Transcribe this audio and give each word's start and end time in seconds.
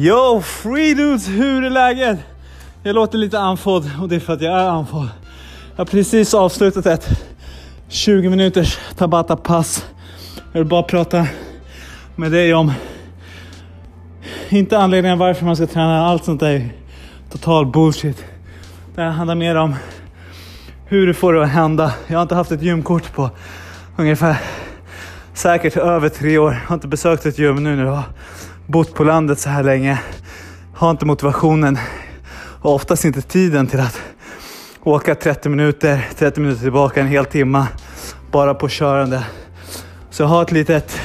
Yo, 0.00 0.40
free 0.40 0.94
dudes, 0.94 1.28
hur 1.28 1.64
är 1.64 1.70
läget? 1.70 2.18
Jag 2.82 2.94
låter 2.94 3.18
lite 3.18 3.38
andfådd 3.38 3.90
och 4.00 4.08
det 4.08 4.16
är 4.16 4.20
för 4.20 4.32
att 4.32 4.40
jag 4.40 4.60
är 4.60 4.68
andfådd. 4.68 5.08
Jag 5.70 5.80
har 5.80 5.84
precis 5.84 6.34
avslutat 6.34 6.86
ett 6.86 7.08
20 7.88 8.28
minuters 8.28 8.78
Tabata-pass. 8.96 9.86
Jag 10.52 10.60
vill 10.60 10.68
bara 10.68 10.82
prata 10.82 11.26
med 12.16 12.32
dig 12.32 12.54
om, 12.54 12.72
inte 14.48 14.78
anledningen 14.78 15.18
varför 15.18 15.44
man 15.44 15.56
ska 15.56 15.66
träna, 15.66 16.06
allt 16.06 16.24
sånt 16.24 16.40
där 16.40 16.50
är 16.50 16.72
total 17.30 17.66
bullshit. 17.66 18.24
Det 18.94 19.02
här 19.02 19.10
handlar 19.10 19.34
mer 19.34 19.54
om 19.54 19.74
hur 20.86 21.06
du 21.06 21.14
får 21.14 21.32
det 21.32 21.42
att 21.42 21.48
hända. 21.48 21.94
Jag 22.06 22.18
har 22.18 22.22
inte 22.22 22.34
haft 22.34 22.52
ett 22.52 22.62
gymkort 22.62 23.12
på 23.12 23.30
ungefär 23.96 24.36
säkert 25.34 25.76
över 25.76 26.08
tre 26.08 26.38
år. 26.38 26.52
Jag 26.52 26.68
har 26.68 26.74
inte 26.74 26.88
besökt 26.88 27.26
ett 27.26 27.38
gym 27.38 27.64
nu 27.64 27.76
när 27.76 27.84
det 27.84 27.90
var 27.90 28.04
bott 28.68 28.94
på 28.94 29.04
landet 29.04 29.38
så 29.38 29.48
här 29.48 29.62
länge. 29.62 29.98
Har 30.74 30.90
inte 30.90 31.06
motivationen 31.06 31.78
och 32.62 32.74
oftast 32.74 33.04
inte 33.04 33.22
tiden 33.22 33.66
till 33.66 33.80
att 33.80 34.00
åka 34.82 35.14
30 35.14 35.48
minuter, 35.48 36.08
30 36.18 36.40
minuter 36.40 36.62
tillbaka, 36.62 37.00
en 37.00 37.06
hel 37.06 37.24
timme 37.24 37.66
bara 38.30 38.54
på 38.54 38.68
körande. 38.68 39.24
Så 40.10 40.22
jag 40.22 40.28
har 40.28 40.42
ett 40.42 40.52
litet 40.52 41.00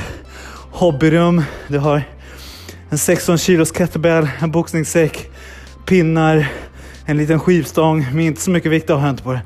hobbyrum. 0.72 1.44
Det 1.68 1.78
har 1.78 2.04
en 2.90 2.98
16 2.98 3.38
kilos 3.38 3.72
kettlebell, 3.72 4.30
en 4.40 4.52
boxningssäck, 4.52 5.30
pinnar, 5.86 6.48
en 7.06 7.18
liten 7.18 7.40
skivstång 7.40 8.08
Men 8.12 8.20
inte 8.20 8.42
så 8.42 8.52
mycket 8.52 8.72
vikt 8.72 8.90
har 8.90 9.00
jag 9.00 9.10
inte 9.10 9.24
på 9.24 9.34
det. 9.34 9.42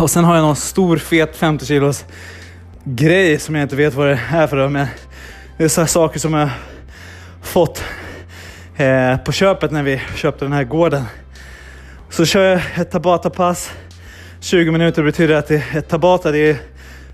Och 0.00 0.10
sen 0.10 0.24
har 0.24 0.34
jag 0.34 0.42
någon 0.42 0.56
stor 0.56 0.96
fet 0.96 1.36
50 1.36 1.66
kilos 1.66 2.04
grej 2.84 3.38
som 3.38 3.54
jag 3.54 3.62
inte 3.62 3.76
vet 3.76 3.94
vad 3.94 4.06
det 4.06 4.20
är 4.32 4.46
för 4.46 4.68
men 4.68 4.86
det 5.62 5.66
är 5.66 5.68
så 5.68 5.86
saker 5.86 6.18
som 6.18 6.34
jag 6.34 6.50
fått 7.42 7.84
eh, 8.76 9.16
på 9.16 9.32
köpet 9.32 9.70
när 9.70 9.82
vi 9.82 10.00
köpte 10.14 10.44
den 10.44 10.52
här 10.52 10.64
gården. 10.64 11.04
Så 12.10 12.24
kör 12.24 12.44
jag 12.44 12.60
ett 12.74 12.90
Tabata-pass. 12.90 13.70
20 14.40 14.70
minuter 14.70 15.02
betyder 15.02 15.34
att 15.34 15.48
det, 15.48 15.62
ett 15.74 15.88
Tabata 15.88 16.30
det 16.30 16.38
är 16.38 16.56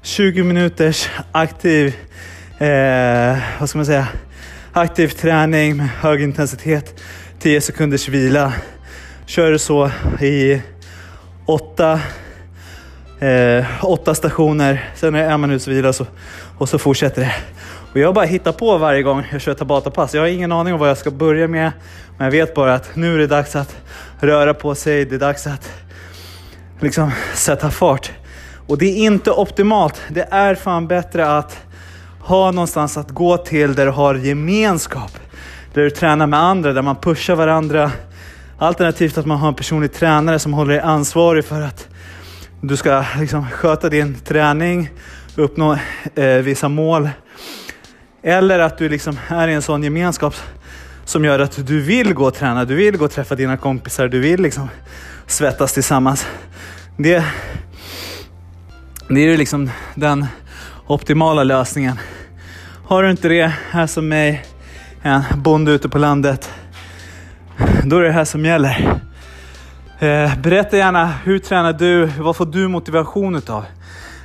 20 0.03 0.42
minuters 0.42 1.09
aktiv, 1.33 1.97
eh, 2.59 3.39
vad 3.61 3.69
ska 3.69 3.78
man 3.78 3.87
säga, 3.87 4.09
aktiv 4.72 5.09
träning 5.09 5.77
med 5.77 5.89
hög 5.89 6.22
intensitet. 6.22 7.00
10 7.39 7.61
sekunders 7.61 8.09
vila. 8.09 8.53
Kör 9.27 9.50
du 9.50 9.59
så 9.59 9.91
i 10.20 10.62
åtta 11.47 12.00
eh, 13.20 13.84
åtta 13.84 14.15
stationer, 14.15 14.91
sen 14.94 15.15
är 15.15 15.22
det 15.22 15.33
en 15.33 15.41
minuts 15.41 15.69
vila 15.69 15.92
så, 15.92 16.06
och 16.59 16.69
så 16.69 16.78
fortsätter 16.78 17.22
det. 17.22 17.34
Och 17.92 17.98
jag 17.98 18.14
bara 18.14 18.25
hittar 18.25 18.53
på 18.53 18.78
varje 18.78 19.03
gång 19.03 19.27
jag 19.33 19.41
kör 19.41 19.55
Tabata-pass. 19.55 20.14
Jag 20.14 20.22
har 20.22 20.28
ingen 20.28 20.53
aning 20.53 20.75
om 20.75 20.81
vad 20.81 20.91
jag 20.91 20.98
ska 20.98 21.11
börja 21.11 21.48
med, 21.48 21.72
men 22.17 22.25
jag 22.25 22.33
vet 22.33 22.55
bara 22.55 22.75
att 22.75 22.97
nu 22.97 23.14
är 23.14 23.19
det 23.19 23.27
dags 23.27 23.56
att 23.56 23.77
röra 24.20 24.55
på 24.55 24.75
sig. 24.75 25.05
Det 25.05 25.14
är 25.14 25.19
dags 25.19 25.47
att 25.47 25.72
liksom 26.81 27.11
sätta 27.34 27.70
fart. 27.70 28.11
Och 28.66 28.78
det 28.78 28.86
är 28.86 28.97
inte 28.97 29.31
optimalt. 29.31 30.03
Det 30.09 30.28
är 30.31 30.55
fan 30.55 30.89
bättre 30.89 31.36
att 31.39 31.59
ha 32.20 32.50
någonstans 32.50 32.97
att 32.97 33.11
gå 33.11 33.36
till 33.36 33.75
där 33.75 33.86
du 33.86 33.92
har 33.92 34.14
gemenskap. 34.14 35.19
Där 35.75 35.83
du 35.83 35.91
tränar 35.91 36.27
med 36.27 36.41
andra, 36.41 36.72
där 36.72 36.83
man 36.83 36.97
pushar 36.97 37.34
varandra. 37.34 37.92
Alternativt 38.59 39.19
att 39.19 39.27
man 39.27 39.39
har 39.39 39.48
en 39.48 39.55
personlig 39.55 39.92
tränare 39.92 40.39
som 40.39 40.53
håller 40.53 40.75
dig 40.75 40.83
ansvarig 40.83 41.44
för 41.44 41.61
att 41.61 41.89
du 42.61 42.77
ska 42.77 43.05
liksom 43.19 43.50
sköta 43.50 43.89
din 43.89 44.14
träning, 44.14 44.91
uppnå 45.36 45.78
eh, 46.14 46.27
vissa 46.27 46.69
mål. 46.69 47.09
Eller 48.22 48.58
att 48.58 48.78
du 48.78 48.88
liksom 48.88 49.19
är 49.28 49.48
i 49.48 49.55
en 49.55 49.62
sån 49.62 49.83
gemenskap 49.83 50.34
som 51.05 51.24
gör 51.24 51.38
att 51.38 51.66
du 51.66 51.80
vill 51.80 52.14
gå 52.14 52.27
och 52.27 52.34
träna, 52.34 52.64
du 52.64 52.75
vill 52.75 52.97
gå 52.97 53.05
och 53.05 53.10
träffa 53.10 53.34
dina 53.34 53.56
kompisar, 53.56 54.09
du 54.09 54.20
vill 54.20 54.43
liksom 54.43 54.69
svettas 55.26 55.72
tillsammans. 55.72 56.26
Det, 56.97 57.25
det 59.09 59.20
är 59.20 59.26
ju 59.31 59.37
liksom 59.37 59.70
den 59.94 60.26
optimala 60.87 61.44
lösningen. 61.44 61.98
Har 62.87 63.03
du 63.03 63.10
inte 63.10 63.28
det 63.28 63.53
här 63.70 63.87
som 63.87 64.09
mig, 64.09 64.44
en 65.03 65.22
bonde 65.37 65.72
ute 65.72 65.88
på 65.88 65.98
landet, 65.98 66.50
då 67.84 67.98
är 67.98 68.03
det 68.03 68.12
här 68.12 68.25
som 68.25 68.44
gäller. 68.44 69.00
Eh, 69.98 70.38
berätta 70.38 70.76
gärna, 70.76 71.06
hur 71.25 71.38
tränar 71.38 71.72
du? 71.72 72.06
Vad 72.06 72.37
får 72.37 72.47
du 72.47 72.69
motivation 72.69 73.37
utav? 73.37 73.64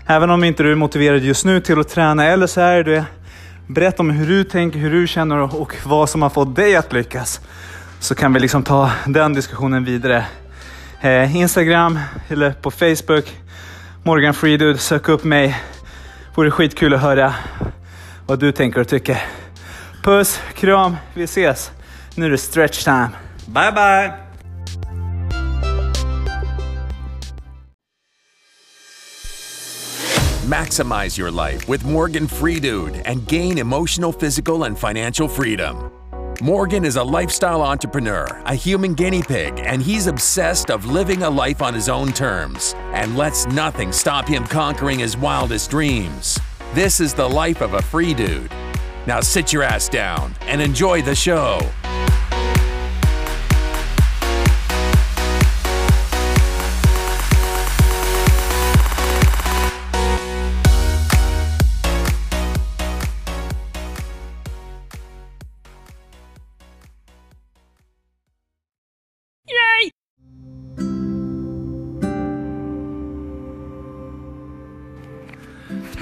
Även 0.08 0.30
om 0.30 0.44
inte 0.44 0.64
du 0.64 0.72
är 0.72 0.76
motiverad 0.76 1.22
just 1.22 1.46
nu 1.46 1.62
till 1.62 1.80
att 1.80 1.90
träna 1.90 2.26
eller 2.26 2.48
så 2.48 2.62
är 2.62 2.84
det 2.84 3.06
Berätta 3.68 4.04
om 4.04 4.10
hur 4.10 4.28
du 4.28 4.44
tänker, 4.44 4.80
hur 4.80 4.92
du 4.92 5.08
känner 5.08 5.56
och 5.56 5.76
vad 5.86 6.10
som 6.10 6.22
har 6.22 6.30
fått 6.30 6.56
dig 6.56 6.76
att 6.76 6.94
lyckas. 6.94 7.42
Så 8.00 8.16
kan 8.16 8.34
vi 8.34 8.40
liksom 8.40 8.64
ta 8.64 8.92
den 9.08 9.34
diskussionen 9.34 9.86
vidare. 9.86 10.26
Eh, 11.02 11.36
Instagram 11.36 12.00
eller 12.28 12.52
på 12.52 12.72
Facebook, 12.72 13.38
Morgan 14.04 14.34
Freedude, 14.34 14.78
sök 14.78 15.10
upp 15.10 15.24
mig. 15.24 15.58
Vore 16.36 16.52
skitkul 16.52 16.94
att 16.94 17.02
höra 17.02 17.34
vad 18.26 18.40
du 18.40 18.52
tänker 18.52 18.82
och 18.82 18.88
tycker. 18.88 19.22
Puss, 20.04 20.40
kram, 20.56 20.98
vi 21.14 21.24
ses. 21.24 21.72
Nu 22.16 22.26
är 22.26 22.30
det 22.30 22.38
stretch 22.38 22.84
time. 22.84 23.10
Bye 23.48 23.72
bye! 23.72 24.23
Maximize 30.44 31.18
your 31.18 31.32
life 31.32 31.70
with 31.70 31.86
Morgan 31.86 32.28
Freedude 32.28 33.02
and 33.06 33.26
gain 33.30 33.60
emotional, 33.60 34.12
physical, 34.12 34.66
and 34.66 34.78
financial 34.78 35.30
freedom. 35.30 35.90
Morgan 36.42 36.84
is 36.84 36.98
a 36.98 37.04
lifestyle 37.04 37.62
entrepreneur, 37.62 38.28
a 38.46 38.54
human 38.54 38.94
guinea 38.94 39.24
pig, 39.24 39.58
and 39.64 39.82
he's 39.82 40.08
obsessed 40.08 40.70
of 40.70 40.86
living 40.86 41.24
a 41.24 41.30
life 41.30 41.62
on 41.62 41.74
his 41.74 41.88
own 41.88 42.12
terms 42.12 42.76
and 42.92 43.16
lets 43.18 43.48
nothing 43.48 43.94
stop 43.94 44.28
him 44.28 44.44
conquering 44.44 45.00
his 45.00 45.16
wildest 45.16 45.70
dreams. 45.70 46.38
This 46.74 47.00
is 47.00 47.14
the 47.14 47.30
life 47.30 47.62
of 47.62 47.76
a 47.76 47.82
free 47.82 48.14
dude. 48.14 48.52
Now 49.08 49.22
sit 49.22 49.54
your 49.54 49.64
ass 49.64 49.88
down 49.88 50.36
and 50.42 50.62
enjoy 50.62 51.04
the 51.04 51.16
show. 51.16 51.62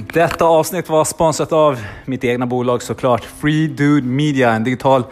Detta 0.08 0.46
avsnitt 0.46 0.90
var 0.90 1.06
sponsrat 1.06 1.52
av 1.52 1.80
mitt 2.06 2.24
egna 2.24 2.46
bolag 2.46 2.82
såklart. 2.82 3.24
Free 3.24 3.68
Dude 3.68 4.08
Media, 4.08 4.52
en 4.52 4.64
digital 4.64 5.04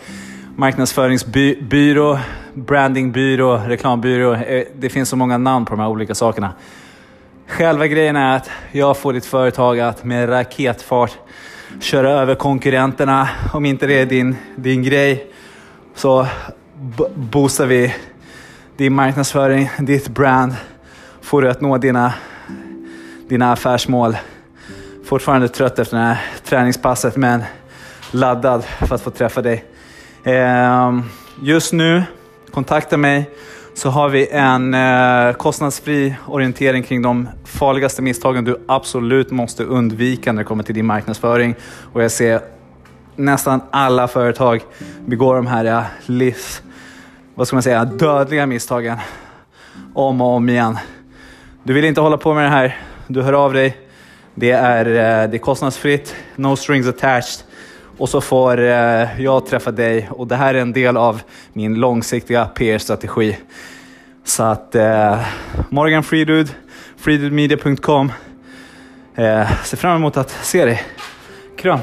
marknadsföringsbyrå, 0.55 2.19
brandingbyrå, 2.53 3.57
reklambyrå. 3.57 4.33
Eh, 4.33 4.63
det 4.75 4.89
finns 4.89 5.09
så 5.09 5.15
många 5.15 5.37
namn 5.37 5.65
på 5.65 5.75
de 5.75 5.79
här 5.79 5.89
olika 5.89 6.15
sakerna. 6.15 6.53
Själva 7.47 7.87
grejen 7.87 8.15
är 8.15 8.35
att 8.35 8.49
jag 8.71 8.97
får 8.97 9.13
ditt 9.13 9.25
företag 9.25 9.79
att 9.79 10.03
med 10.03 10.29
raketfart 10.29 11.11
köra 11.79 12.11
över 12.11 12.35
konkurrenterna. 12.35 13.29
Om 13.53 13.65
inte 13.65 13.87
det 13.87 14.01
är 14.01 14.05
din, 14.05 14.35
din 14.55 14.83
grej 14.83 15.27
så 15.95 16.27
boostar 17.15 17.65
vi 17.65 17.95
din 18.77 18.93
marknadsföring, 18.93 19.69
ditt 19.79 20.07
brand. 20.07 20.55
Får 21.21 21.41
du 21.41 21.49
att 21.49 21.61
nå 21.61 21.77
dina, 21.77 22.13
dina 23.27 23.51
affärsmål. 23.51 24.17
Fortfarande 25.09 25.47
trött 25.47 25.79
efter 25.79 25.97
det 25.97 26.03
här 26.03 26.17
träningspasset 26.43 27.15
men 27.15 27.43
laddad 28.11 28.63
för 28.63 28.95
att 28.95 29.01
få 29.01 29.09
träffa 29.09 29.41
dig. 29.41 29.65
Ehm, 30.23 31.03
just 31.41 31.73
nu, 31.73 32.03
kontakta 32.51 32.97
mig 32.97 33.29
så 33.73 33.89
har 33.89 34.09
vi 34.09 34.27
en 34.27 34.73
eh, 34.73 35.33
kostnadsfri 35.33 36.15
orientering 36.27 36.83
kring 36.83 37.01
de 37.01 37.29
farligaste 37.45 38.01
misstagen 38.01 38.45
du 38.45 38.65
absolut 38.67 39.31
måste 39.31 39.63
undvika 39.63 40.31
när 40.31 40.41
det 40.41 40.47
kommer 40.47 40.63
till 40.63 40.75
din 40.75 40.85
marknadsföring. 40.85 41.55
Och 41.93 42.03
jag 42.03 42.11
ser 42.11 42.41
nästan 43.15 43.61
alla 43.71 44.07
företag 44.07 44.61
begår 45.05 45.35
de 45.35 45.47
här 45.47 45.65
eh, 45.65 45.83
livs, 46.05 46.61
vad 47.35 47.47
ska 47.47 47.55
man 47.55 47.63
säga, 47.63 47.85
dödliga 47.85 48.45
misstagen 48.45 48.97
om 49.93 50.21
och 50.21 50.27
om 50.27 50.49
igen. 50.49 50.77
Du 51.63 51.73
vill 51.73 51.85
inte 51.85 52.01
hålla 52.01 52.17
på 52.17 52.33
med 52.33 52.43
det 52.43 52.49
här, 52.49 52.77
du 53.07 53.21
hör 53.21 53.33
av 53.33 53.53
dig 53.53 53.88
det 54.39 54.51
är, 54.51 54.85
eh, 54.85 55.29
det 55.29 55.37
är 55.37 55.39
kostnadsfritt, 55.39 56.15
no 56.35 56.55
strings 56.55 56.87
attached. 56.87 57.43
Och 57.97 58.09
så 58.09 58.21
får 58.21 58.59
eh, 58.59 59.21
jag 59.21 59.45
träffa 59.45 59.71
dig 59.71 60.09
och 60.11 60.27
det 60.27 60.35
här 60.35 60.53
är 60.53 60.61
en 60.61 60.73
del 60.73 60.97
av 60.97 61.21
min 61.53 61.75
långsiktiga 61.75 62.45
PR-strategi. 62.45 63.37
Så 64.23 64.43
att 64.43 64.75
eh, 64.75 65.19
Morgan 65.69 66.03
Fridud, 66.03 66.55
fridudmedia.com. 66.97 68.11
Eh, 69.15 69.63
ser 69.63 69.77
fram 69.77 69.95
emot 69.95 70.17
att 70.17 70.29
se 70.29 70.65
dig. 70.65 70.83
Kram! 71.57 71.79